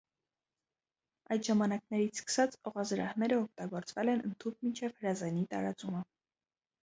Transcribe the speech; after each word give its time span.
Այդ 1.33 1.43
ժամանակներից 1.49 2.21
սկսած 2.21 2.55
օղազրահները 2.71 3.37
օգտագործվել 3.41 4.11
են 4.15 4.23
ընդհուպ 4.29 4.67
մինչև 4.69 4.95
հրազենի 5.03 5.45
տարածումը։ 5.53 6.01